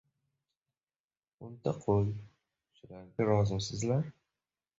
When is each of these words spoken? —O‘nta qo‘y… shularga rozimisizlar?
—O‘nta 1.47 1.73
qo‘y… 1.83 2.09
shularga 2.79 3.29
rozimisizlar? 3.29 4.11